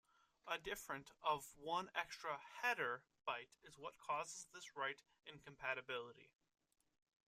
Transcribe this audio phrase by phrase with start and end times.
[0.47, 6.31] A different of one extra 'header' byte is what causes this write incompatibility.